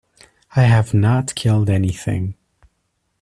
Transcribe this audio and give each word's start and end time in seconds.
I 0.55 0.63
have 0.63 0.95
not 0.95 1.35
killed 1.35 1.69
anything. 1.69 2.33